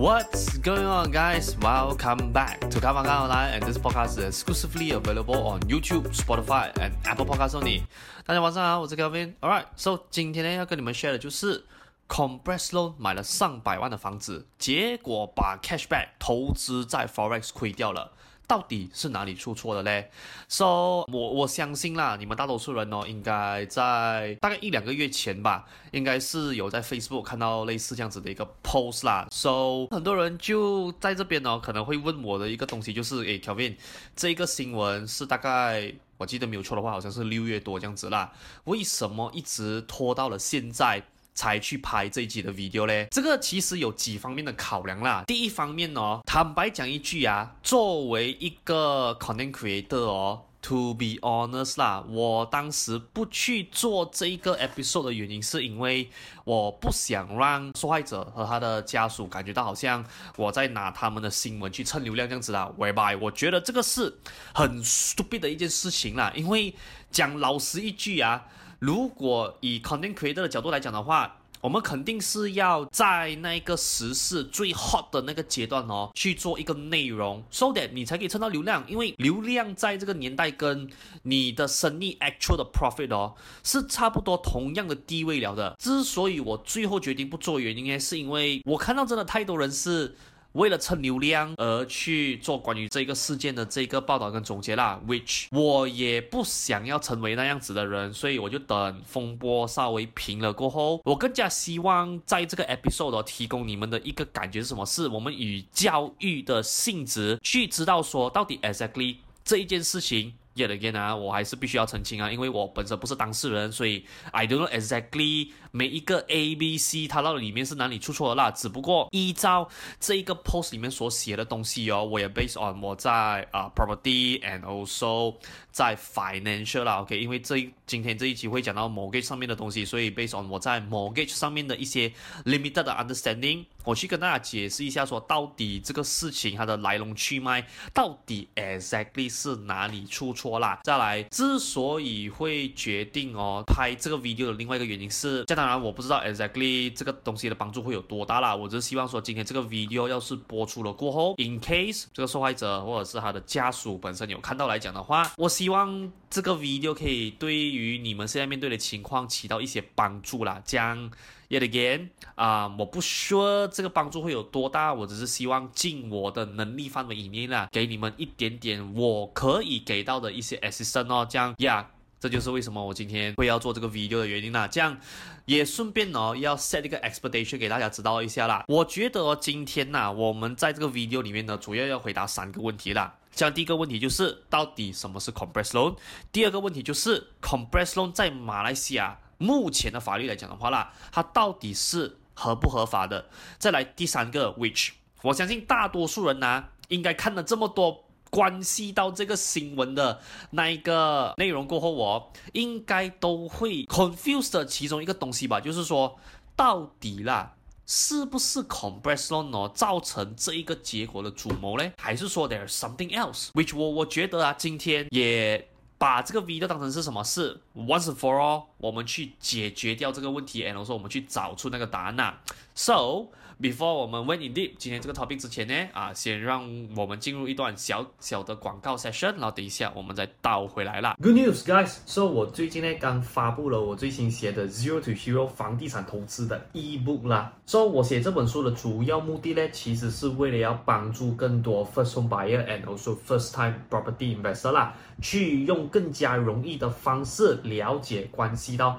[0.00, 1.58] What's going on, guys?
[1.58, 6.94] Welcome back to Carva Online, and this podcast is exclusively available on YouTube, Spotify, and
[7.04, 7.82] Apple Podcasts only.
[8.24, 9.34] 大家晚上好，我是 Kelvin.
[9.42, 11.66] Alright, so 今天呢要跟你们 share 的就是
[12.08, 18.10] ，Compress loan 买了上百万的房子，结果把 cashback 投资在 forex 亏掉了。
[18.50, 20.10] 到底是哪里出错的嘞
[20.48, 29.28] ？So 我我相信啦，你们大多数人哦，应该在大概一两个月前吧，应该是有在 Facebook 看到类似这样子的一个 post 啦。
[29.30, 33.76] So 很多人就在这边哦，可能会问我的一个东西就是，诶，Kelvin，
[34.16, 38.32] 这个新闻是大概我记得没有错的话，好像是六月多这样子啦，
[38.64, 41.00] 为什么一直拖到了现在？
[41.34, 45.24] 才去拍这一集的 video 嘞，这个其实有几方面的考量啦。
[45.26, 56.10] 第一方面哦，坦白讲一句啊，作为一个 content creator 哦，to be honest 啦，我当时不去做这一个 episode 的原因，是因为
[56.44, 60.04] 我不想让受害者和他的家属感觉到好像
[60.36, 62.70] 我在拿他们的新闻去蹭流量这样子啦。
[62.76, 63.16] Why？
[63.18, 64.18] 我觉得这个是
[64.52, 66.74] 很 stupid 的一件事情啦，因为
[67.10, 68.44] 讲老实一句啊。
[68.80, 78.82] 如果以 content creator 的角度来讲的话，我们肯定是要在那个时事最 hot 的那个阶段哦，去做一个内容，so that 你才可以蹭到流量。
[78.88, 80.88] 因为流量在这个年代跟
[81.24, 85.76] 你的生意 actual 的 profit 哦，是差不多同样的地位了的。
[85.78, 90.16] 之所以我最后决定不做原因呢，是因为我看到真的太多人是。
[90.52, 104.84] 为了蹭流量而去做关于这个事件的这个报道跟总结啦，which 我也不想要成为那样子的人，所以我就等风波稍微平了过后，我更加希望在这个 episode 提供你们的一个感觉是什么？
[104.84, 110.34] 是我们以教育的性质去知道说到底 exactly 这一件事情。
[110.60, 118.50] Yet again 啊，我还是必须要澄清啊，因为我本身不是当事人，所以 I don't know exactly 每一个 A、B、C 它到底里面是哪里出错了啦。
[118.50, 119.66] 只不过依照
[119.98, 125.34] 这一个 post 里面所写的东西哦，我也 based on 我在啊、uh, property and also
[125.72, 132.12] 在 financial 啦，OK，因为这一今天这一期会讲到 mortgage 上面的东西，所以 based on 我在 mortgage 上面的一些
[132.44, 140.80] limited 的 understanding，我去跟大家解释一下，说到底这个事情它的来龙去脉，到底 exactly 是哪里出错啦。
[140.82, 155.50] 再来，之所以会决定哦拍这个 video 的另外一个原因是，这当然我不知道 exactly 这个东西的帮助会有多大啦，我只是希望说今天这个 video 要是播出了过后，in case 这个受害者或者是他的家属本身有看到来讲的话，我。
[155.50, 160.62] 希望这个 video 可以对于你们现在面对的情况起到一些帮助啦。
[160.64, 161.10] 这样
[161.50, 171.26] yet again 啊、我不说这个帮助会有多大，我只是希望尽我的能力范围以内啦，给你们一点点我可以给到的一些 assistance 哦。
[171.28, 174.66] 这样呀这就是为什么我今天会要做这个 video 的原因啦。
[174.66, 174.98] 这样
[175.44, 178.64] 也顺便哦，要 set 一个 expectation 给大家知道一下啦。
[178.68, 183.16] 我觉得今天呐，我们在这个 video 里面呢，主要要回答三个问题啦。
[183.32, 185.96] 像第一个问题就是到底什么是 compress loan？
[186.32, 193.30] 第二个问题就是 compress loan 在马来西亚目前的法律来讲的话啦，它到底是合不合法的？
[193.58, 194.90] 再来第三个，which
[195.22, 206.18] 我相信大多数人呢、应该看了这么多关系到这个新闻的那一个内容过后，我应该都会 confused 的其中一个东西吧，就是说
[206.54, 207.54] 到底啦。
[207.92, 211.92] 是不是 compressed loan 造成这一个结果的主谋呢？
[211.98, 215.68] 还是说 there's something else？which 我我觉得啊，今天也
[216.00, 217.22] 把这个 V 都当成是什么？
[217.22, 222.38] 事 once for all，我们去解决掉这个问题，然后说我们去找出那个答案呐。
[222.74, 223.26] So
[223.60, 226.64] Before 我们 went in deep 今天这个 topic 之前呢，啊，先让
[226.96, 231.14] 我们进入一段小小的广告 session，然后等一下我们再倒回来啦。
[231.22, 237.52] Good news, guys！So 我最近呢刚发布了我最新写的 Zero to Hero 房地产投资的 ebook 啦。
[237.66, 248.98] So 我写这本书的主要目的呢，其实是为了要帮助更多 first home buyer and also first time property investor 啦，去用更加容易的方式了解关系到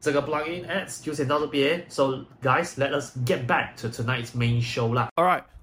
[0.00, 5.10] 这个 plugin ads 就先到这边，So guys，let us get back to tonight's main show 啦。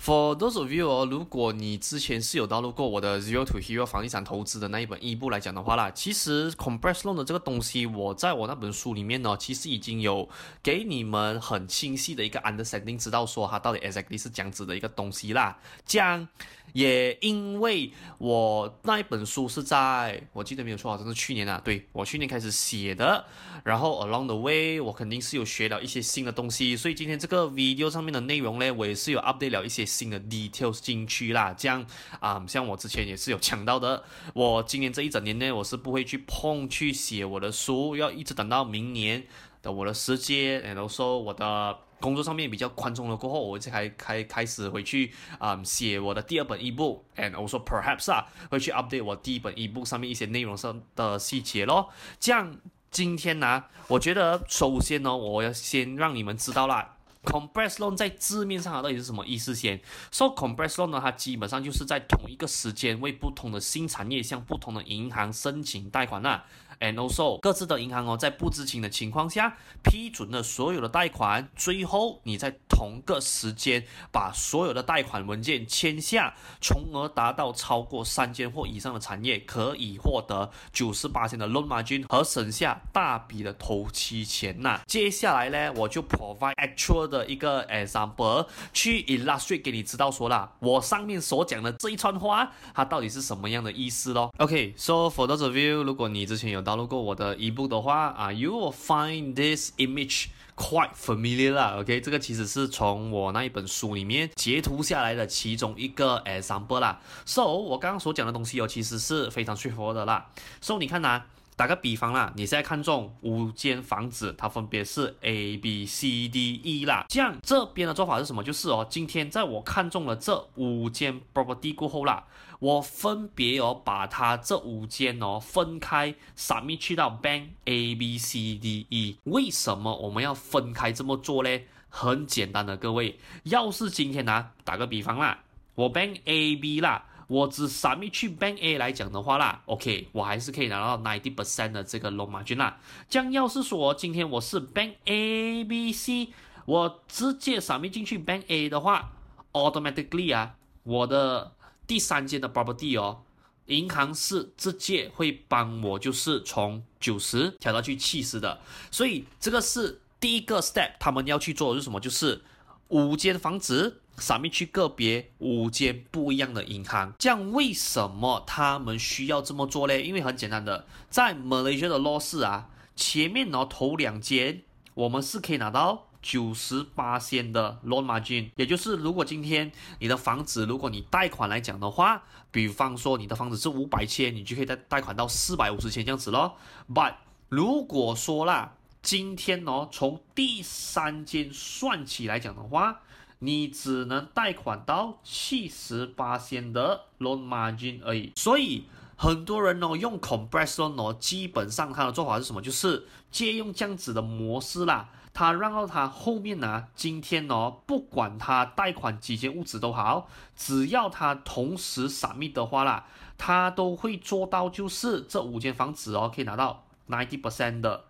[0.04, 10.28] For those of you 哦，如果你之前是有 download 过我的 Zero to Hero 房地产投资的那一本一部来讲的话啦，其实 Compress loan 的这个东西，我在我那本书里面呢，其实已经有
[10.60, 15.56] 给你们很清晰的一个 understanding，知道说它到底 exactly 是讲指的一个东西啦，
[15.86, 16.26] 这样。
[16.72, 23.22] 也因为我那一本书是在我记得没有错，好像是去年啊，对，我去年开始写的，
[23.62, 31.84] 然后 along the way 我肯定是有学了一些新的东西，所以今天这个 video 上面的内容呢，我也是有 update 了一些新的 details 进去啦，这样
[32.20, 34.02] 啊、像我之前也是有讲到的，
[34.34, 39.24] 我今年这一整年呢，我是不会去碰去写我的书，要一直等到明年
[39.60, 41.78] 的我的时间，然后说我的。
[42.02, 51.90] 工作上面比较宽松了过后，我才开开开始回去啊、写我的第二本 ebook，and also perhaps 啊会去 update 我第一本 ebook 上面一些内容上的细节咯。
[52.18, 52.56] 这样
[52.90, 59.80] 今天呢、我觉得首先呢，我要先让你们知道啦 Compress loan 在字面上到底是什么意思先。
[60.10, 66.42] So compress loan 呢，它基本上就是在同一个时间为不同的新产业向不同的银行申请贷款呐。
[66.82, 84.80] And also，各自的银行哦，在不知情的情况下批准了所有的贷款，最后你在同个时间把所有的贷款文件签下，从而达到超过三间或以上的产业可以获得九十八千的 loan margin 和省下大笔的头期钱呐。
[84.88, 94.34] 接下来呢，我就 provide actual 的一个 example 去 illustrate 给你知道说啦，我上面所讲的这一串话，它到底是什么样的意思咯。
[94.38, 100.26] OK，so for those of you，如果你之前有到如果我的 ebook 的话啊，you will find this image
[100.56, 101.76] quite familiar 啦。
[101.80, 107.00] OK，这个其实是从我那一本书里面截图下来的其中一个 example 啦。
[107.24, 110.26] So 我刚刚所讲的东西哦，其实是非常 straightforward 的啦。
[110.60, 111.22] So 你看呐、
[111.56, 117.06] 打个比方啦，你现在看中五间房子，它分别是 A、B、C、D、E 啦。
[117.08, 118.42] 这样这边的做法是什么？
[118.42, 122.24] 就是哦，今天在我看中了这五间 property 过后啦。
[122.62, 129.16] 我分别哦，把它这五间哦分开 sami 去到 bank A、B、C、D、E。
[129.24, 131.50] 为什么我们要分开这么做呢？
[131.88, 135.40] 很简单的，各位，要是今天呢、打个比方啦，
[135.74, 142.78] 我 bank A、B 啦，我只 sami 去 bank A 来讲的话啦，OK，我还是可以拿到90 percent 的这个 loan margin 啦。
[143.08, 146.28] 将要是说今天我是 bank A、B、C，
[146.66, 149.10] 我直接 submit 进去 bank A 的话
[149.50, 151.50] ，automatically 啊，我的
[151.92, 153.20] 第三间的 property 哦，
[153.66, 158.58] 银行是直接会帮我，就是从九十调到去七十的，
[158.90, 162.00] 所以这个是第一个 step，他们要去做的是什么？
[162.00, 162.42] 就是
[162.88, 170.02] 五间房子上面去个别五间不一样的银行，这样为什么他们需要这么做嘞？
[170.02, 174.62] 因为很简单的，在 Malaysia 的 law 是啊，前面呢头两间
[174.94, 176.08] 我们是可以拿到。
[176.22, 186.54] 九十八仙的 loan margin，也就是如果今天你的房子，如果你贷款来讲的话，比方说你的房子是五百千，你就可以贷贷款到四百五十千这样子咯。
[186.88, 187.14] But
[187.48, 193.00] 如果说啦，今天哦，从第三间算起来讲的话，
[193.40, 198.32] 你只能贷款到七十八仙的 loan margin 而已。
[198.36, 198.84] 所以
[199.16, 202.62] 很多人哦用 compressed loan 哦，基本上他的做法是什么？
[202.62, 205.08] 就是借用这样子的模式啦。
[205.34, 213.06] 他让到他后面呢、啊，今天哦，不管他贷款几间屋子都好，只要他同时 submit 的话啦，
[213.38, 218.04] 他都会做到，就是这五间房子哦，可以拿到 ninety percent 的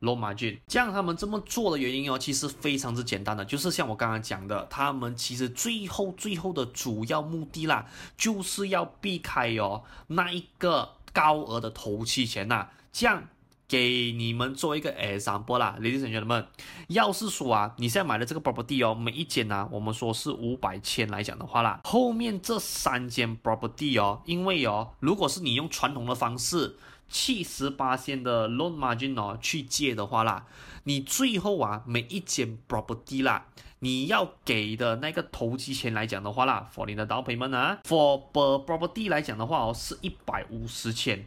[0.00, 0.60] loan margin。
[0.68, 7.86] 这样他们这么做的原因哦，其实非常之简单的，就是像我刚刚讲的，他们其实最后最后的主要目的啦，
[8.16, 13.24] 就是要避开哦那一个高额的头期钱呐，这样。
[13.70, 16.44] 给你们做一个 example 啦，ladies and gentlemen，
[16.88, 26.76] 要是说啊，你现在买的这个 property 哦，每一间呢、啊，我们说是五百千来讲的话啦，后面这三间 property 哦，因为哦，如果是你用传统的方式
[27.08, 30.46] 七十八千的 loan margin 哦去借的话啦，
[30.82, 33.46] 你最后啊每一间 property 啦，
[33.78, 41.24] 你要给的那个头期钱来讲的话啦，for 你的 down payment 啊，for per property 来讲的话哦，是一百五十千。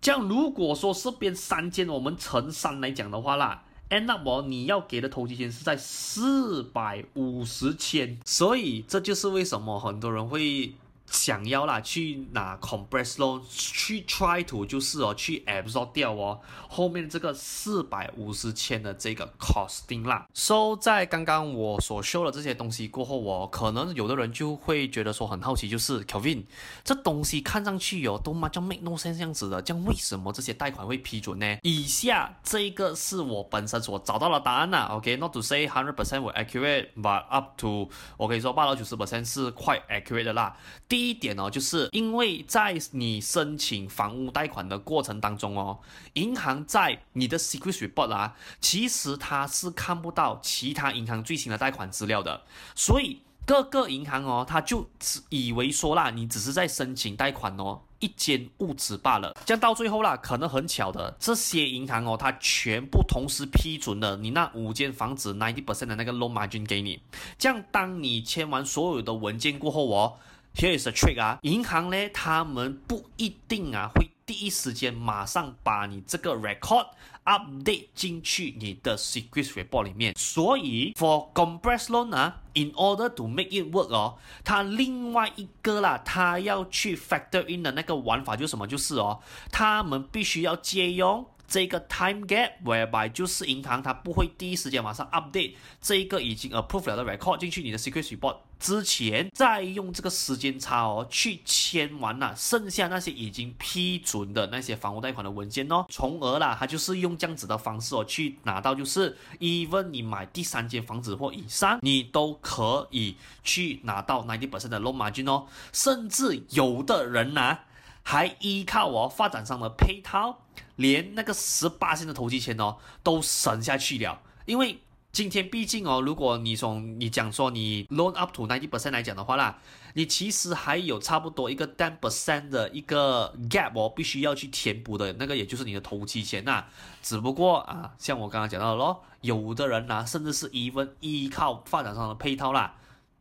[0.00, 10.74] 这样，如果说是边三间，我们乘三来讲的话啦哎，那么，你要给的投资金是在四百五十千，所以这就是为什么很多人会。
[11.10, 20.26] 想要啦，去拿 compress loan 去 try to 就是哦，去 absorb 掉哦后面这个四百五十千的这个 costing 啦。
[20.34, 26.44] So 在刚刚我所 show 的这些东西过后，我可能有的人就会觉得说很好奇，就是 Kelvin
[26.84, 31.58] 这东西看上去哦都嘛叫 make no sense 这样子的，这样为什么这些贷款会批准呢？
[31.62, 34.88] 以下这个是我本身所找到的答案啦。
[34.92, 40.56] OK，not、to say hundred percent 我 accurate，but up to 我可以说八到九十 percent 是 quite accurate 的啦。
[40.88, 45.78] 第第一点哦，就是因为在你申请房屋贷款的过程当中哦，
[46.14, 52.42] 银行在你的 secret report 啊，其实它是看不到其他银行最新的贷款资料的，
[52.74, 67.00] 所以各个银行哦，他就只以为说啦，你只是在申请贷款哦，一间屋子罢了，这样到最后啦，可能很巧的，这些银行哦，它全部同时批准了你那五间房子 ninety percent 的那个 loan margin 给你，
[67.38, 70.18] 这样当你签完所有的文件过后哦。
[70.58, 76.88] Here is a trick 啊，银行呢，他们不一定啊会第一时间马上把你这个 record
[77.24, 86.96] update 进去你的 secret report 里面，所以 for compressed loan 啊，in order to make it work 哦，它另外一个啦，它要去
[86.96, 88.66] factor in 的那个玩法就是什么？
[88.66, 89.20] 就是哦，
[89.52, 91.24] 他们必须要借用。
[91.46, 114.96] 这个 time gap，whereby 就是银行它不会第一时间马上 update 这一个已经 approved 了的 record 进去你的 secret report 之前，再用这个时间差哦去签完了剩下那些已经批准的那些房屋贷款的文件哦，从而啦，他就是用这样子的方式哦去拿到，就是 even 你买第三间房子或以上，你都可以去拿到90%的 loan
[114.96, 117.64] margin 哦，甚至有的人呢、啊。
[118.00, 120.38] 还依靠哦发展商的配套，
[120.76, 124.22] 连那个十八线的头期钱哦都省下去了。
[124.46, 129.58] 因为今天毕竟哦，如果你从你讲说你 loan up to ninety percent 来讲的话啦，
[129.94, 136.64] 你其实还有差不多一个 ten percent 的一个 gap 哦，必须要去填补的那个，也就是你的头期钱呐。
[137.02, 142.74] 只不过啊，像我刚刚讲到的咯，有的人呐，甚至是 even 依靠发展商的配套啦。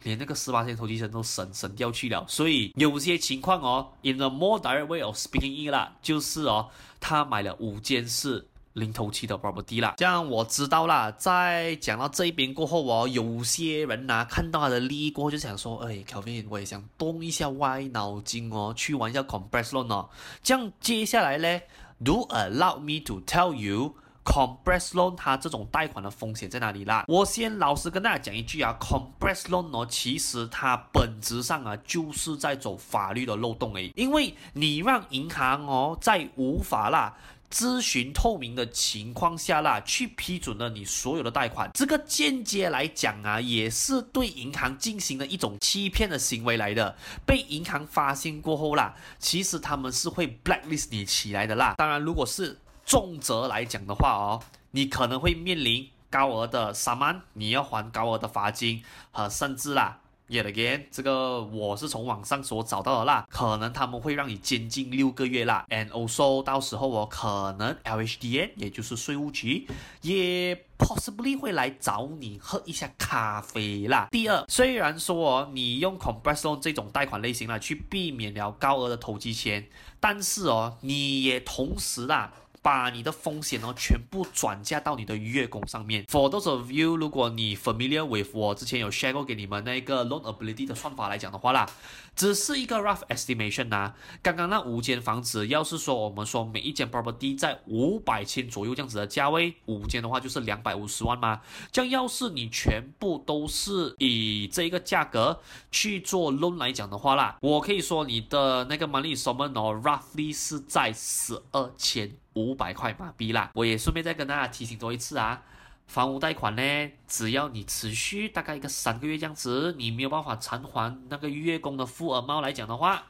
[0.04, 9.96] 连那个十八线头期钱都省省掉去了，所以有些情况哦，in a more direct way of speaking it 啦，就是哦，他买了五间是零头期的 property 啦。
[9.98, 20.10] 这样我知道啦，在讲到这一边过后哦，有些人呐、看到他的利益过后就想说，哎，Kelvin，我也想动一下歪脑筋哦，去玩一下 compress loan 哦。
[20.42, 21.62] 这样接下来呢
[22.04, 23.96] ，do allow me to tell you。
[24.28, 27.06] Compress loan 它这种贷款的风险在哪里啦？
[27.08, 37.16] 我先老实跟大家讲一句啊，Compress loan 哦，其实它本质上啊就是在走法律的漏洞诶，因为你让银行哦在无法啦
[37.50, 46.96] 咨询透明的情况下啦去批准了你所有的贷款，这个间接来讲啊也是对银行进行了一种欺骗的行为来的。
[47.26, 51.76] 被银行发现过后啦，其实他们是会 blacklist 你起来的啦。
[51.78, 69.68] 当然，如果是重则来讲的话哦，你可能会面临高额的罚单你要还高额的罚金和甚至啦，yet again，这个我是从网上所找到的啦，可能他们会让你监禁六个月啦，and also 到时候我可能 LHDN 也就是税务局
[70.02, 74.08] 也 possibly 会来找你喝一下咖啡啦。
[74.12, 79.68] 第二，虽然说哦，你用 compressed loan 这种贷款类型啦去避免了高额的投机钱，
[80.00, 82.32] 但是哦，你也同时啦。
[82.68, 86.04] 把你的风险哦全部转嫁到你的月供上面。
[86.04, 91.66] For those of you，如果你 familiar with 我之前有 share 过给你们那个 loan ability 的算法来讲的话啦，
[92.14, 93.96] 只是一个 rough estimation 呐、啊。
[94.22, 101.40] 刚刚那五间房子，要是说我们说每一间 property 在五百千左右这样子的价位，五间的话就是两百五十万嘛。
[101.72, 105.40] 这样要是你全部都是以这一个价格
[105.72, 112.12] 去做 loan 来讲的话啦，我可以说你的那个 monthly installment 哦，roughly 是在十二千。
[112.38, 113.52] 五百块马币啦。
[113.54, 115.42] 我也顺便再跟大家提醒多一次啊，
[115.88, 123.04] 房屋贷款呢，只要你持续大概一个三个月这样子，你没有办法偿还那个月供的负额猫来讲的话。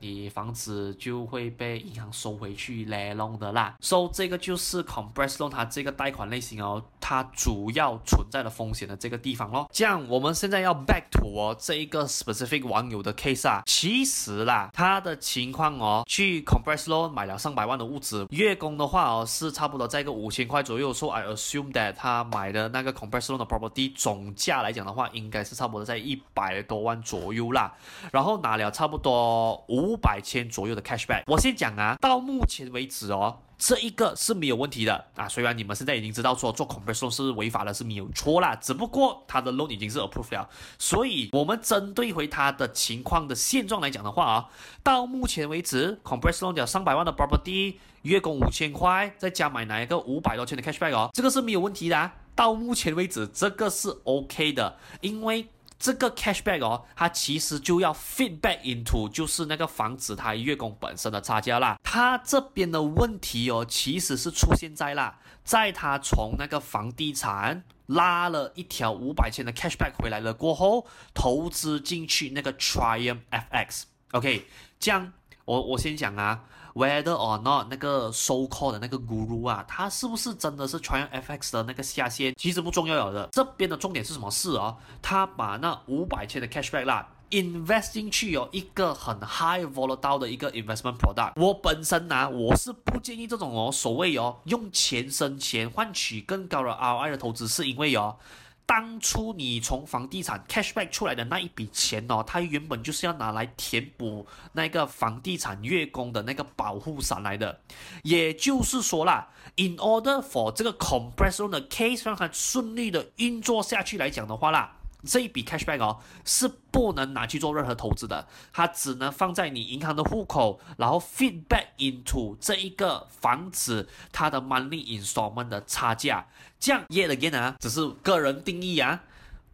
[0.00, 3.76] 你房子就会被银行收回去来弄的啦。
[3.80, 9.68] 所以这个就是 compress loan 它这个贷款类型哦，它主要存在的风险的这个地方咯。
[9.72, 20.92] 这样，我们现在要 back to 哦这一个 specific 网友的 case 啊，其实啦，他的情况哦，去 compress loan 买了上百万的屋子，月供的话哦是差不多在一个五千块左右。
[20.92, 27.74] So I assume that 他买的那个 compress loan 的 property 总价来讲的话，应该是差不多在一百多万左右啦。
[28.10, 29.61] 然后拿了差不多。
[29.68, 35.28] 五百千左右的 cashback，我先讲啊，到目前为止哦，这一个是没有问题的啊。
[35.28, 44.48] 虽然你们现在已经知道说做 compression 是违法的，是没有错啦，只不过他的 loan 已经是 approved 了，所以我们针对回他的情况的现状来讲的话啊，
[44.82, 52.14] 到目前为止 compressed loan 有上百万的 property，月供五千块，再加买哪一个五百多千的 cashback 哦，这个是没有问题的啊。
[52.34, 55.46] 到目前为止，这个是 OK 的，因为。
[55.82, 61.76] 这个 cashback 哦，它其实就要 feedback into 就是那个房子它月供本身的差价啦。
[61.82, 73.82] 它这边的问题哦，其实是出现在啦，在它从那个房地产拉了一条五百千的 cashback 回来了过后，投资进去那个 Triumph FX。
[74.12, 74.46] OK，
[74.78, 75.12] 这样
[75.44, 76.44] 我我先讲啊。
[76.74, 82.34] Whether or not 那个 socall 的那个 guru 啊，他是不是真的是 Triumph FX 的那个下线？
[82.38, 84.74] 其实不重要的，这边的重点是什么事啊？
[85.02, 91.34] 他把那五百千的 cashback 啦，invest 进去有一个很 high volatile 的一个 investment product。
[91.36, 98.16] 我本身呢、我是不建议这种哦，所谓哦，用钱生钱换取更高的 ROI 的投资，是因为哦。
[98.64, 107.60] 当初你从房地产 cashback 出来的那一笔钱哦，它原本就是要拿来填补那个房地产月供的那个保护伞来的，
[108.02, 114.76] 也就是说啦，in order for 这个 compression 的 case 让它顺利的运作下去来讲的话啦。
[115.04, 126.26] 这一笔 cashback 哦，是不能拿去做任何投资的，它只能放在你银行的户口，然后 feedback into 这一个房子它的 money installment 的差价。
[126.60, 129.02] 这样 yet again 啊，只是个人定义啊。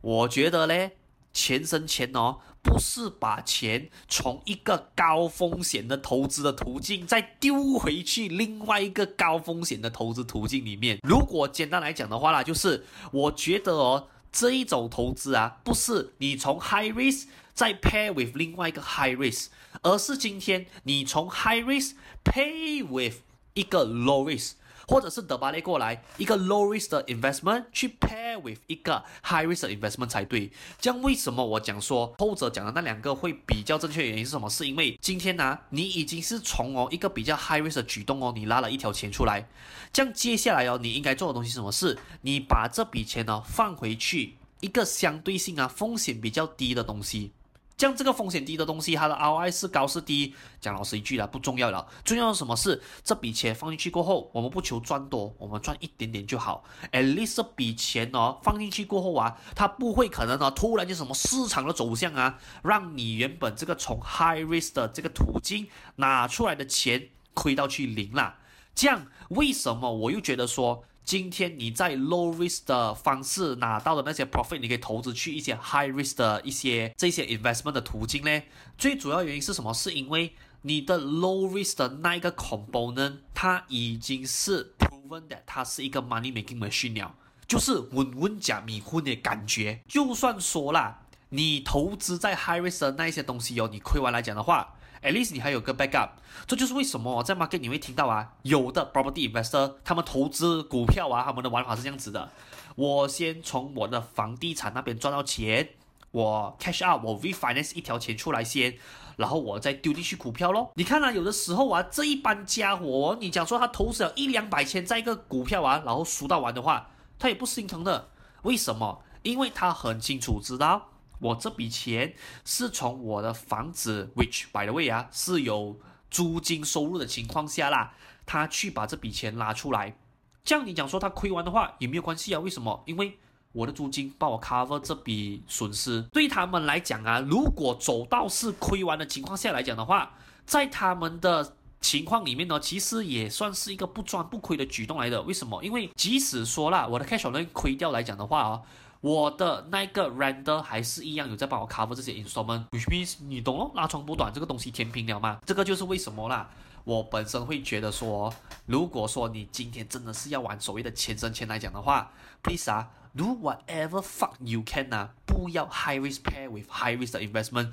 [0.02, 0.92] 我觉得嘞，
[1.32, 10.98] 钱生钱哦，不是把钱从一个高风险的投资的途径再丢回去另外一个高风险的投资途径里面。
[11.02, 14.08] 如果简单来讲的话啦，就是我觉得哦。
[14.38, 17.24] 这一种投资啊，不是你从 high risk
[17.54, 19.48] 再 pair with 另外一个 high risk，
[19.82, 23.16] 而是今天你从 high risk pay with
[23.54, 24.52] 一个 low risk。
[24.88, 30.50] 或者是德巴雷过来一个 low risk 的 investment 去 pair with 一个 high risk 的 investment 才对。
[30.80, 34.48] 这样为什么我讲说后者讲的那两个会比较正确原因是什么？
[34.48, 39.46] 是因为今天呢、你已经是从哦一个比较 high risk 的举动哦，你拉了一条钱出来。
[39.92, 41.70] 这样接下来哦，你应该做的东西是什么？
[41.70, 47.32] 是你把这笔钱呢放回去一个相对性啊风险比较低的东西。
[47.78, 50.34] 像这个风险低的东西，它的 ROI 是高是低？
[50.60, 51.86] 讲老实一句啦，不重要了。
[52.04, 56.64] 重要的是什么是这笔钱放进去过后，我们不求赚多，我们赚一点点就好。
[56.90, 68.38] At least 这笔钱哦，放进去过后啊，它不会可能呢突然就什么市场的走向啊，让你原本这个从 high risk 的这个途径拿出来的钱亏到去零啦。
[68.74, 70.84] 这样为什么我又觉得说？
[71.08, 78.42] 今天你在 low risk 的方式拿到的那些 profit，你可以投资去一些 high risk 的一些这些 investment 的途径呢？
[78.76, 79.72] 最主要原因是什么？
[79.72, 87.14] 是因为你的 low risk 的那一个 component，它已经是 proven that 它是一个 money making machine 了，
[87.46, 89.80] 就是稳稳加米混的感觉。
[89.88, 94.74] 就算说啦，你投资在 high risk 的那一些东西哦，你亏完来讲的话。
[95.02, 96.10] At least 你还有个 backup，
[96.46, 102.30] 这就是为什么在 market 你会听到啊，有的 property investor 他们投资股票啊，他们的玩法是这样子的：
[102.74, 105.68] 我先从我的房地产那边赚到钱，
[106.10, 108.76] 我 cash out，我 refinance 一条钱出来先，
[109.16, 110.72] 然后我再丢进去股票咯。
[110.74, 118.08] 你看啊，有的时候啊，这一帮家伙，你讲说他投资了一两百千在一个股票啊，然后输到完的话，他也不心疼的。
[118.42, 119.02] 为什么？
[119.22, 120.90] 因为他很清楚知道。
[121.20, 125.78] 我这笔钱是从我的房子，which by the way 啊是有
[126.10, 127.92] 租金收入的情况下啦，
[128.24, 129.96] 他去把这笔钱拿出来，
[130.44, 132.40] 这样你讲说他亏完的话也没有关系啊？
[132.40, 132.82] 为什么？
[132.86, 133.18] 因为
[133.52, 136.02] 我的租金帮我 cover 这笔损失。
[136.12, 140.14] 对他们来讲啊，如果走到是亏完的情况下来讲的话，
[140.46, 145.20] 在他们的情况里面呢，其实也算是一个不赚不亏的举动来的。
[145.22, 145.64] 为什么？
[145.64, 148.62] 因为即使说啦，我的 cash flow 亏掉来讲的话啊。
[149.00, 155.38] 我的那个 render 还是一样有在帮我 cover 这些 instrument，which means 你懂咯，拉长不短这个东西填平了吗？
[155.46, 156.50] 这个就是为什么啦。
[156.84, 158.32] 我本身会觉得说，
[158.66, 162.10] 如果说你今天真的是要玩所谓的钱生钱来讲的话
[162.42, 167.70] ，please 啊，do whatever fuck you can 啊，不要 high risk pair with high risk 的 investment。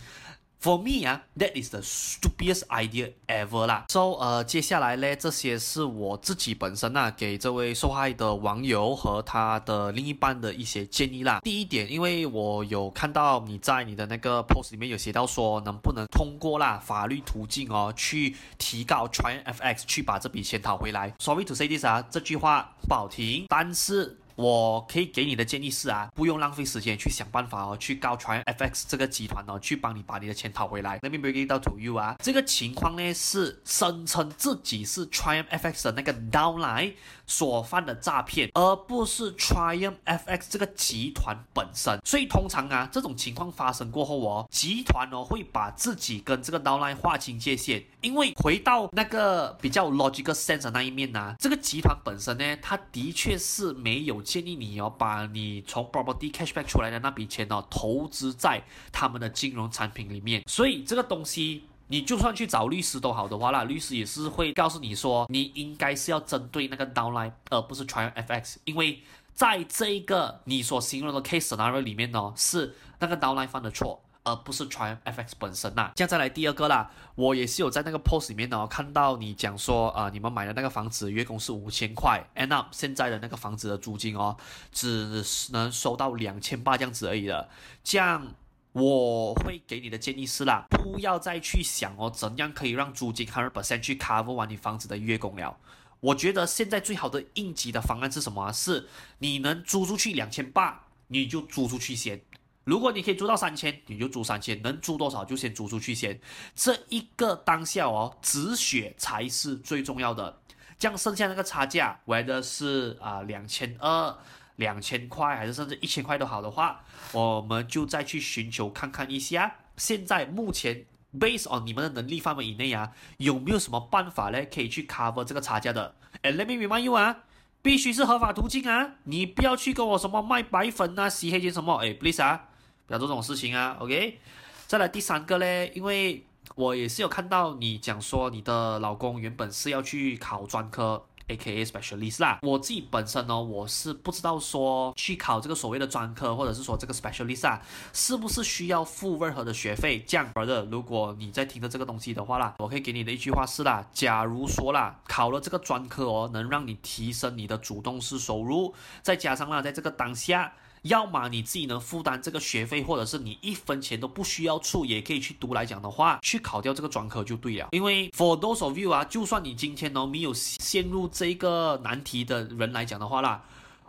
[0.65, 3.85] For me 啊，that is the stupidest idea ever 啦。
[3.87, 11.39] So 呃，接下来呢，这些是我自己本身啊，给这位受害的网友和他的另一半的一些建议啦。
[11.43, 21.13] 第一点，因为我有看到你在你的那个 post 里面有写到说，能不能通过啦法律途径哦，去提高 t r y FX 去把这笔钱讨回来。
[21.19, 24.17] Sorry to say this 啊，这句话不好听，但是。
[24.35, 30.99] 我可以给你的建议是啊，不用浪费时间去想办法哦，去告 Trium FX 这个集团哦，去帮你把你的钱讨回来。
[30.99, 36.93] Let me break it down to you 啊，这个情况呢是声称自己是 Trium FX 的那个 downline
[37.25, 41.97] 所犯的诈骗，而不是 Trium FX 这个集团本身。
[42.03, 54.24] 所以通常啊，这种情况发生过后哦，集团哦会把自己跟这个 downline 划清界限，因为回到那个比较 logical sense 的那一面呢、这个集团本身呢，它的确是没有。
[54.25, 58.61] 建议你要，把你从 property cashback 出来的那笔钱哦，投资在
[58.91, 60.43] 他们的金融产品里面。
[60.47, 68.99] 所以这个东西，你就算去找律师都好的话啦，律师也是会告诉你说，你应该是要针对那个 downline，而不是 trial FX，因为
[69.33, 74.01] 在这个你所形容的 case scenario 里面呢，是那个 downline 犯的错。
[74.25, 84.35] 而不是 try FX 本身呐、这样再来第二个啦，我也是有在那个 post 里面呢，看到你讲说，呃，你们买的那个房子月供是五千块，end up 现在的那个房子的租金哦，
[84.71, 87.47] 只能收到两千八这样子而已了。
[87.83, 88.33] 这样
[88.73, 95.55] 我会给你的建议是啦，不要再去想哦，怎样可以让租金 hundred percent 去 cover 完你房子的月供了。
[96.01, 98.51] 我觉得现在最好的应急的方案是什么？
[98.51, 102.21] 是你能租出去两千八，你就租出去先。
[102.65, 106.19] 如果你可以租到三千，你就租三千，能租多少就先租出去先。
[106.55, 110.41] 这一个当下哦，止血才是最重要的。
[110.77, 114.17] 这样剩下那个差价，whether 是啊两千二、
[114.55, 119.57] 两千块，还是甚至一千块都好的话，我们就再去寻求看看一下。
[119.77, 120.85] 现在目前
[121.17, 124.43] based on 你们的能力范围以内啊，有没有什么办法呢？
[124.53, 127.19] 可以去 cover 这个差价的哎 let me remind you 啊，
[127.61, 132.49] 必须是合法途径啊，你不要去跟我什么卖白粉啊、洗黑钱什么，哎，please 啊。
[132.87, 134.19] 不要做这种事情啊，OK？
[134.67, 142.39] 再来第三个嘞，因为我也是有看到你讲说你的老公原本是要去考专科，AKA specialist 啦。
[142.43, 147.59] 我自己本身呢，我是不知道说去考这个所谓的专科，或者是说这个 specialist 啊，
[147.91, 150.03] 是不是需要付任何的学费？
[150.05, 160.53] 这样的，如果你在听着这个东西的话啦，我可以给你的一句话是啦，假如说啦，考了这个专科哦，能让你提升你的主动式收入，再加上啦，在这个当下。
[160.85, 167.69] 要么你自己能负担这个学费，或者是你一分钱都不需要出，也可以去读来讲的话，去考掉这个专科就对了。
[167.71, 173.43] 因为 for those of you 啊，就算你今天呢没有陷入这个难题的人来讲的话啦，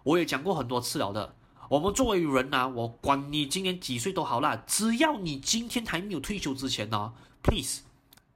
[0.04, 1.34] 我也讲过很多次了的。
[1.68, 7.80] 我们作为人啊，我管你今年几岁都好啦，只要你今天还没有退休之前呢，please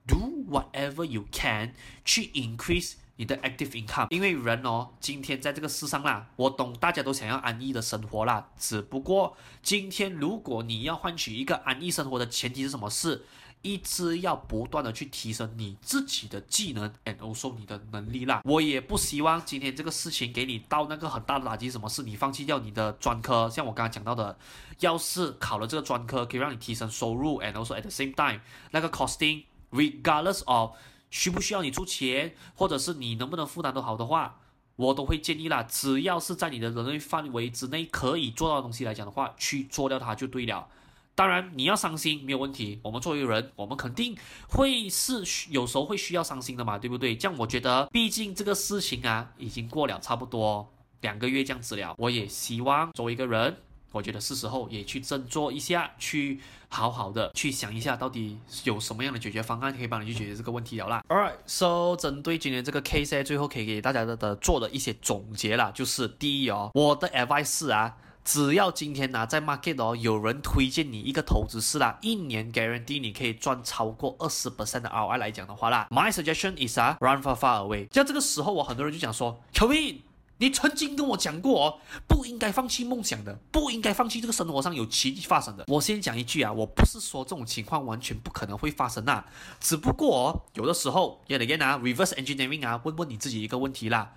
[0.06, 1.72] do whatever you can
[2.04, 2.94] 去 increase。
[3.20, 12.88] 你的 active income，因为人哦，今天在这个世上啦，我懂大家都想要安逸的生活啦，只不过今天如果你要换取一个安逸生活的前提是什么？
[12.88, 13.26] 是
[13.60, 18.40] 一直要不断的去提升你自己的技能，and also 你的能力啦。
[18.46, 22.02] 我也不希望今天这个事情给你到那个很大的打击，什么事？
[22.02, 24.38] 你放弃掉你的专科，像我刚刚讲到的，
[24.78, 30.70] 要是考了这个专科可以让你提升收入，and also at the same time 那个 costing regardless of
[31.10, 34.40] 需不需要你出钱，或者是你能不能负担都好的话，
[34.76, 35.62] 我都会建议啦。
[35.62, 40.68] 只要是在你的能力范围之内可以做到的东西来讲的话，去做掉它就对了。
[41.14, 44.16] 当然你要伤心没有问题，我们作为人，我们肯定
[44.48, 47.14] 会是有时候会需要伤心的嘛，对不对？
[47.14, 51.94] 这样我觉得，毕竟这个事情啊，已经过了差不多两个月这样子了。
[51.98, 53.56] 我也希望作为一个人。
[53.92, 61.04] 我觉得是时候也去振作一下，去好好的去想一下，到底有什么样的解决方案可以帮你去解决这个问题了啦。
[61.08, 77.20] Alright，so 针对今天这个 case，最后可以给大家的的做的一些总结啦，就是第一哦，我的 advice 是啊，只要今天呢在 market 哦有人推荐你一个投资是啦，一年 guarantee 你可以赚超过二十 percent 的 ROI 来讲的话啦，my suggestion is 啊，run
[77.20, 77.92] far far away。
[77.92, 80.02] 像这个时候我很多人就讲说，Kevin。
[80.40, 85.66] 你曾经跟我讲过哦，不应该放弃梦想的，不应该放弃这个生活上有奇迹发生的。
[85.68, 89.26] 我先讲一句啊，我不是说这种情况完全不可能会发生啊，
[89.60, 94.14] 只不过哦，有的时候，yet again 啊，reverse engineering 啊，问问你自己一个问题啦，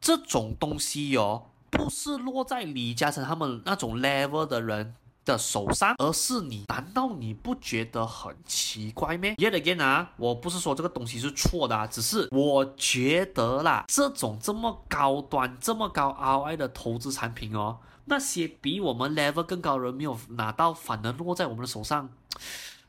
[0.00, 22.10] 这种东西哦，不是落在李嘉诚他们那种 level 的人的手上，而是你，难道你不觉得很奇怪吗？Yet again 啊，我不是说这个东西是错的啊，只是我觉得啦，这种这么高端、这么高 ROI 的投资产品哦，那些比我们 level 更高的人没有拿到，反而落在我们的手上，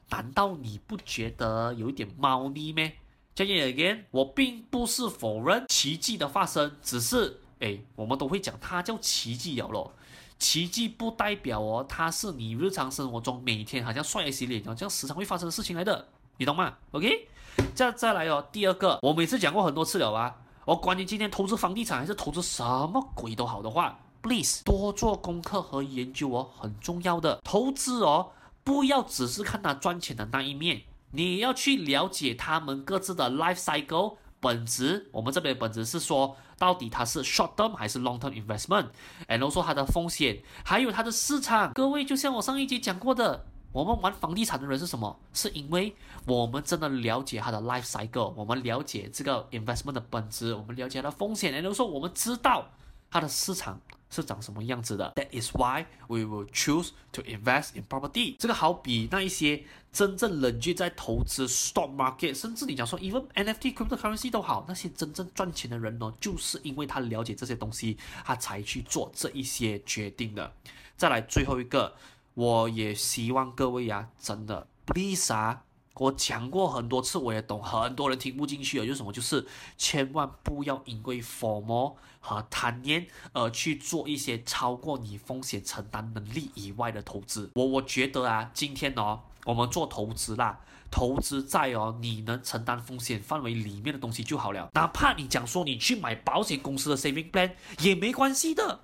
[0.09, 2.91] 难道你不觉得有一点猫腻吗？
[3.33, 9.93] 再 Yet again，我并不是否认奇迹的发生，只是哎，我们都会讲它叫奇迹了咯。
[10.37, 17.27] 奇迹不代表哦，它是你日常生活中每天好像刷牙洗脸，这样时常会发生的事情来的，你懂吗？OK，
[17.73, 18.45] 再再来哦。
[18.51, 20.35] 第二个，我每次讲过很多次了啊。
[20.65, 27.39] 我关于今天投资房地产还是投资什么鬼都好的话，please 多做功课和研究哦，很重要的。
[27.43, 28.31] 投资哦，
[28.63, 34.15] 不要只是看它赚钱的那一面，你要去了解他们各自的 life cycle。
[34.45, 41.73] 本质，我们这边的本质是说，到底它是 short term 还是 long term investment，and also 它的风险，还有它的市场。
[41.73, 45.19] 各位，就像我上一集讲过的，我们玩房地产的人是什么？
[45.33, 45.95] 是因为
[46.27, 52.67] 我们真的了解它的 life cycle，我们了解这个 investment 的本质，我们了解它的风险，and also 我们知道
[53.09, 53.81] 它的市场。
[54.09, 58.35] 是长什么样子的？That is why we will choose to invest in property。
[58.37, 70.53] 这个好比那一些真正冷静在投资 stock market，甚至你讲说 even NFT cryptocurrency 都好，那些真正赚钱的人呢，就是因为他了解这些东西，他才去做这一些决定的。
[70.95, 71.95] 再来最后一个，
[72.35, 75.64] 我也希望各位呀、真的 please 啊。
[75.95, 79.13] 我讲过很多次，我也懂，很多人听不进去的，就什么？
[79.13, 79.45] 就是
[79.77, 87.51] 千万不要因为 FOMO 和贪念而去做一些超过你风险承担能力以外的投资。
[87.55, 90.59] 我我觉得啊，今天哦，我们做投资啦，
[90.91, 94.69] 投资在哦你能承担风险范围里面的东西就好了。
[94.73, 98.81] 哪怕你讲说你去买保险公司的 saving plan 也没关系的。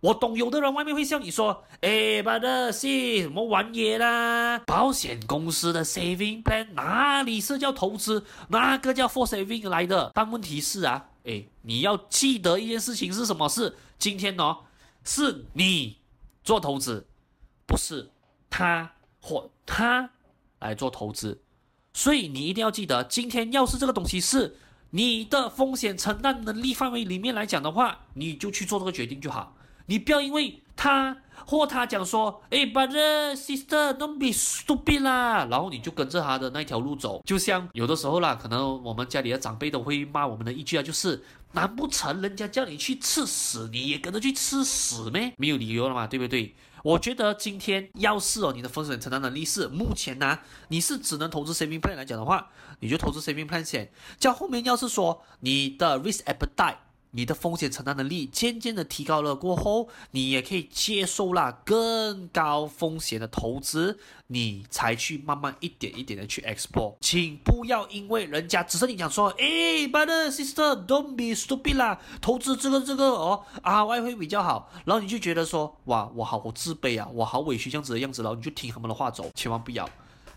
[0.00, 4.58] 我懂，有的人外面会笑你说：“哎，巴德西，什么玩意啦？
[4.60, 8.24] 保险公司的 saving plan 哪里是叫投资？
[8.48, 10.10] 那个叫 for saving 来的。
[10.14, 13.76] 但问题是啊，哎，你要记得一件事情是什么事？
[13.98, 14.60] 今天哦，
[15.04, 15.98] 是你
[16.42, 17.06] 做投资，
[17.66, 18.08] 不是
[18.48, 20.08] 他或他
[20.60, 21.42] 来做投资。
[21.92, 24.56] 所以你一定要记得，今天要是这个东西是
[24.92, 29.54] 你的风险承担能力范围里面来讲的话，你就去做这个决定就好。”
[29.90, 37.20] 你不要因为他或他讲说，哎，brother sister，don't be stupid 啦，然后你就跟着他的那条路走。
[37.26, 41.20] 就像有的时候啦，可能我们家里的长辈都会骂我们的一句啊，就是
[41.54, 45.34] 难不成人家叫你去吃屎，你也跟着去吃屎咩？
[45.38, 46.54] 没有理由了嘛，对不对？
[46.84, 52.48] 我觉得今天要是哦，你的风险承担能力是目前呢，你是只能投资 saving plan 来讲的话，
[52.78, 53.90] 你就投资 saving plan 先。
[54.20, 56.76] 叫后面要是说你的 risk appetite。
[57.12, 66.94] 你的风险承担能力渐渐的提高了过后，你也可以接受啦更高风险的投资，你才去慢慢一点一点的去 explore。
[67.00, 69.44] 请不要因为人家只是你讲说，哎
[69.88, 79.88] ，brother sister，don't be stupid 啦，投资这个这个哦，ROI 会比较好，然后你就觉得说，哇，我好自卑啊，我好委屈这样子的样子，然后你就听他们的话走，千万不要。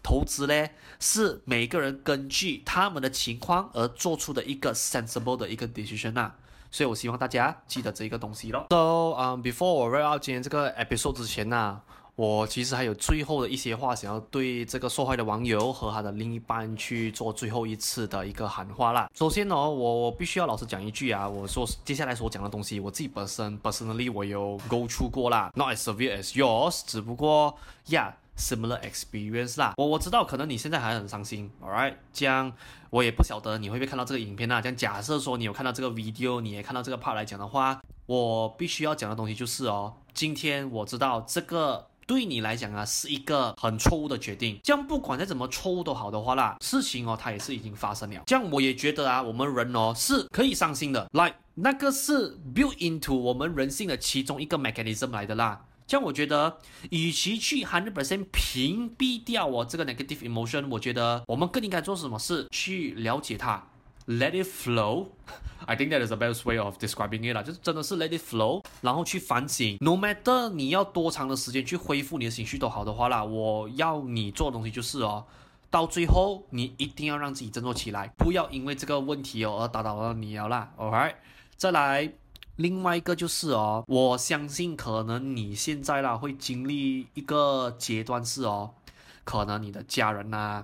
[0.02, 0.68] 投资呢，
[1.00, 6.36] 是每个人根据他们的情况而做出的一个 sensible 的一个 decision 啊。
[6.74, 8.66] 所以，我希望大家记得这个东西咯。
[8.72, 11.80] So，嗯、，before 我 wrap up 今天这个 episode 之前呢、
[12.16, 19.08] 我其实还有最后的一些话想要对这个受害的网友和他的另一半去做最后一次的一个喊话啦。
[19.14, 27.56] 首先呢，我我必须要老实讲一句啊，我说接下来所讲的东西，我自己本身 personally 我有 go through 过啦，not as severe as yours，只不过
[27.88, 28.12] ，yeah。
[28.36, 32.52] Similar experience 啦，我我知道可能你现在还很伤心，All right，这样
[32.90, 34.60] 我也不晓得你会不会看到这个影片啊。
[34.60, 44.60] 这样假设说你有看到这个 video，你也看到这个 part 来讲的话，我必须要讲的东西就是哦，今天我知道这个对你来讲啊是一个很错误的决定。
[44.64, 48.24] 这样不管再怎么错误都好的话啦，事情哦它也是已经发生了。
[48.26, 55.66] 这样我也觉得啊，我们人哦是可以伤心的，like 那个是 built into 我们人性的其中一个 mechanism 来的啦。
[55.94, 56.58] 像我觉得，
[56.90, 62.48] 与其去 hundred percent 屏蔽掉我这个 negative emotion，我觉得我们更应该做什么事？
[62.50, 63.64] 去了解它
[64.08, 65.10] ，let it flow。
[65.68, 69.78] I think that is the best way of describing it 啦，就是真的是 let it flow，然后去反省。
[69.82, 75.24] No matter 你要多长的时间去恢复你的情绪都好的话啦，我要你做的东西就是哦，
[75.70, 80.74] 到最后你一定要让自己振作起来，不要因为这个问题哦而打倒了你了啦。
[80.76, 81.14] Alright，
[81.56, 82.14] 再来。
[82.58, 88.76] 另外一个就是哦，我相信可能你现在啦会经历一个阶段是哦，
[89.24, 90.64] 可能你的家人呐，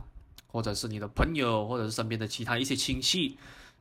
[0.52, 3.38] 或者是你的朋友，或者是身边的其他一些亲戚，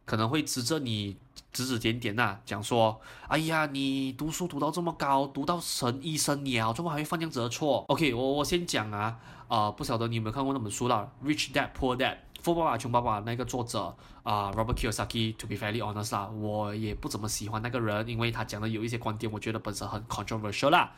[0.07, 1.19] 可能会指着你
[1.53, 9.19] 指指点点呐、讲说，哎呀，你读书读到这么高，读到神医生鸟，怎么还会犯这样子的错？OK，我我先讲啊，
[9.49, 12.15] 啊、不晓得你有没有看过那本书啦，《Rich Dad Poor Dad》。
[12.49, 20.93] 富爸爸穷爸爸那个作者啊、，Robert Kiyosaki，to be fairly honest 啦，我也不怎么喜欢那个人，因为他讲的有一些观点，我觉得本身很 controversial 啦。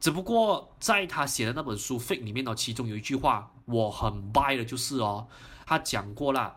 [0.00, 5.26] 只不过在他写的那本书《Fake》里面呢，其中有一句话我很 buy 的，就是哦，
[5.66, 6.56] 他讲过啦，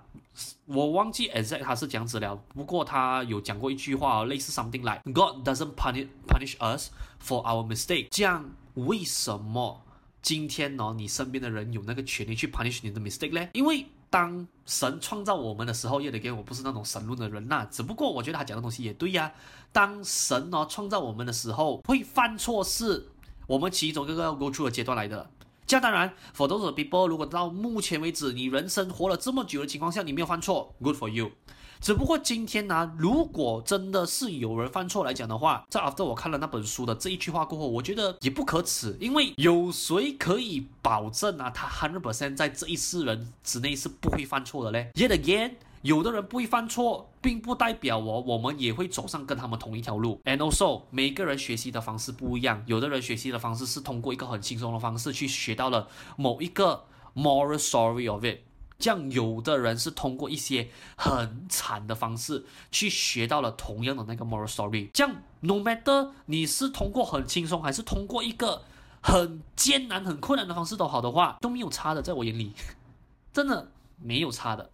[0.66, 8.08] 我忘记 exact 他是这样子了，不过他有讲过一句话哦，类似 something like God doesn't punish punish us for our mistake。
[8.10, 9.82] 这样为什么
[10.22, 13.50] 今天呢，你身边的人有那个权利去 punish 你的 mistake 呢？
[13.52, 17.68] 因为当神创造我们的时候，耶德给我不是那种神论的人呐。
[17.70, 19.32] 只不过我觉得他讲的东西也对呀。
[19.72, 23.10] 当神哦创造我们的时候，会犯错是
[23.48, 25.30] 我们其中一个要 go through 的阶段来的。
[25.66, 31.32] 这样当然，for those people，如果到目前为止你人生活了这么久的情况下，你没有犯错，good for you。
[31.80, 50.20] 只不过今天呢、如果真的是有人犯错来讲的话，在 after 我看了那本书的这一句话过后，我觉得也不可耻，因为有谁可以保证啊，他 hundred percent 在这一世人之内是不会犯错的嘞？Yet again，有的人不会犯错，并不代表我我们也会走上跟他们同一条路。
[50.26, 56.86] And also，每个人学习的方式不一样，有的人学习的方式是通过一个很轻松的方式去学到了某一个
[57.16, 58.40] moral story of it。
[58.80, 64.90] 这样，有的人是通过一些很惨的方式去学到了同样的那个 moral story。
[64.94, 68.62] 这样，no matter 你是通过很轻松，还是通过一个
[69.02, 72.54] 很艰难、很困难的方式都好的话，都没有差的，在我眼里，
[73.34, 74.70] 真的没有差的。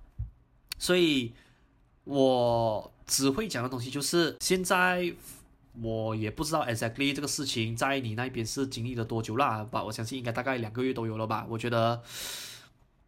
[0.78, 1.34] 所以，
[2.04, 5.14] 我只会讲的东西就是，现在
[5.82, 9.82] 我也不知道 exactly 这个事情在你那边是经历了多久啦吧？
[9.82, 11.48] 我相信应该大概两个月都有了吧？
[11.50, 12.04] 我觉得。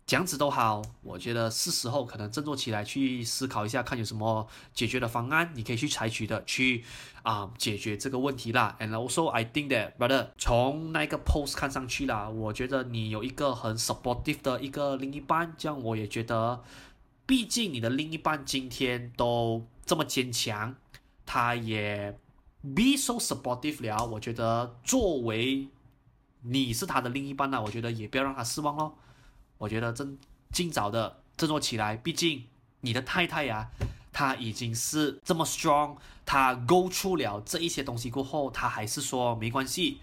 [0.05, 6.83] 讲子都好，我觉得是时候可能振作起来，去思考一下，看有什么解决的方案，你可以去采取的，去
[7.23, 8.77] 啊、解决这个问题啦。
[8.79, 16.61] And also I think that brother，从那个 post 看上去啦，我觉得你有一个很 supportive 的一个另一半，这样我也觉得，
[17.25, 20.75] 毕竟你的另一半今天都这么坚强，
[21.25, 22.15] 他也
[22.61, 25.67] be so supportive 了，我觉得作为
[26.43, 28.95] 你是他的另一半呢，我觉得也不要让他失望咯。
[29.65, 30.15] 我觉得真
[30.51, 32.45] 尽早的振作起来，毕竟
[32.81, 33.65] 你的太太呀、啊，
[34.13, 39.97] 她已经是这么 strong，她 go 出了这一些东西过后，她还是说没关系，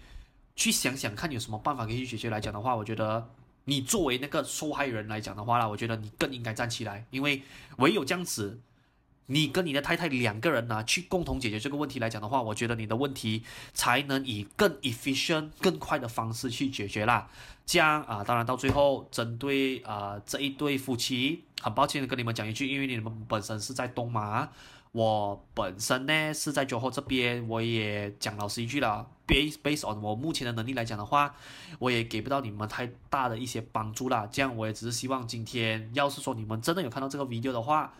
[0.57, 3.29] 去想想看有什么办法可以解决来讲的话，我觉得
[3.63, 7.41] 你作为那个受害人来讲的话啦，我觉得你更应该站起来，因为
[7.77, 8.59] 唯有这样子。
[9.27, 17.29] 你跟你的太太两个人呢、去共同解决这个问题来讲的话，我觉得你的问题才能以更 efficient、更快的方式去解决啦。
[17.65, 24.49] 这样啊，当然到最后，针对啊这一对夫妻，很抱歉的跟你们讲一句，因为你们本身是在东马，
[24.91, 31.33] 我本身呢是在酒后这边，我也讲老实一句了 base based on 我目前的能力来讲的话，
[31.79, 34.27] 我也给不到你们太大的一些帮助啦。
[34.29, 37.93] 这样我也只是希望今天，要是说你们真的有看到这个 video 的话。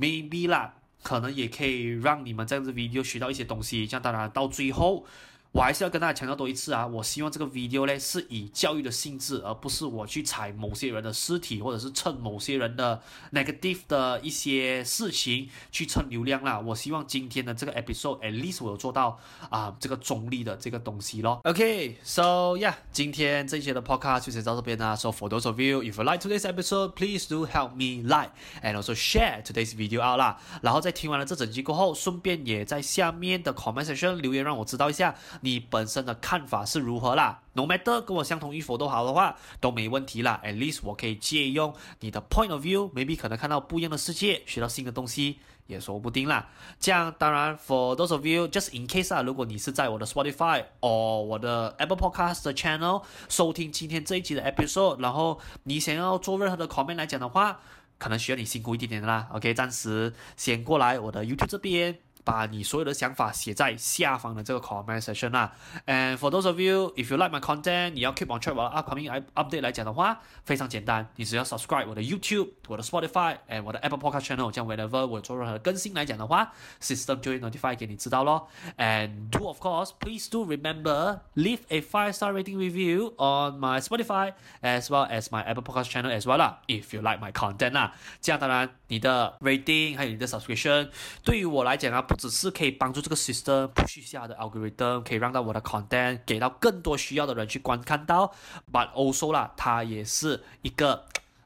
[0.00, 3.86] Maybe 啦，可能也可以让你们这样子 video 学到一些东西。
[3.86, 5.04] 这样当然到最后。
[5.52, 6.86] 我还是要跟大家强调多一次啊！
[6.86, 16.60] 我希望这个 video 呢是以教育的性质，而不是我去踩某些人的尸体，或者是蹭某些人的 negative 的一些事情去蹭流量啦。
[16.60, 21.40] 我希望今天的这个 episode，at least 我有做到啊、呃、这个中立的这个东西咯。
[21.42, 24.94] OK，so yeah，今天这一节的 podcast 就先到这边啦。
[24.94, 28.30] So for those of you，if you like today's episode，please do help me like
[28.62, 30.40] and also share today's video out 啦。
[30.62, 35.16] 然后在听完了这整集过后，顺便也在下面的 comment section 留言，让我知道一下。
[35.40, 40.40] 你本身的看法是如何啦？No matter 跟我相同与否都好的话，都没问题啦。
[40.44, 46.48] At least 我可以借用你的 point of view，maybe 可能看到不一样的世界，学到新的东西也说不定啦。
[46.78, 56.68] 这样当然，for those of you，just in case 啊，如果你是在我的 Spotify or 我的 Apple Podcast 的 channel 收听今天这一集的 episode，然后你想要做任何的
[56.68, 57.60] comment 来讲的话，
[57.98, 59.28] 可能需要你辛苦一点点的啦。
[59.32, 61.98] OK，暂时先过来我的 YouTube 这边。
[62.23, 65.53] 把你所有的想法写在下方的这个 comment section 啦。
[65.85, 69.61] And for those of you, if you like my content，你要 keep on track 我的 upcoming update
[69.61, 78.47] 来讲的话，非常简单，你只要 subscribe 我的 YouTube、我的 Spotify and 我的 Apple Podcast channel，这样 whenever 我做任何更新来讲的话，system 就会 notify 给你知道咯。
[78.77, 84.33] And do of course, please do remember leave a five star rating review on my Spotify
[84.63, 86.61] as well as my Apple Podcast channel as well 啦。
[86.65, 90.89] If you like my content 啦，这样当然你的 rating 还有你的 subscription
[91.23, 92.03] 对于我来讲啊。
[92.10, 98.34] 不只是可以帮助这个 system push 下的 algorithm，可以让到我的 content 给到更多需要的人去观看到
[98.72, 101.04] ，but also 啦，它也是一个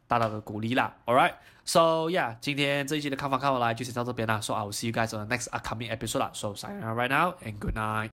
[0.08, 0.96] 大大的鼓励啦。
[1.04, 4.40] All right，so yeah，今天这一期的看法看完来就先到这边啦。
[4.40, 6.30] So I will see you guys on the next upcoming episode 啦。
[6.32, 8.02] So sign out right now and good night。